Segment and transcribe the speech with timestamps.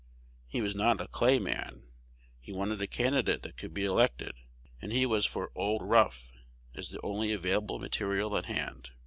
[0.47, 1.83] He was not a Clay man:
[2.39, 4.31] he wanted a candidate that could be elected;
[4.81, 6.33] and he was for "Old Rough,"
[6.73, 8.89] as the only available material at hand.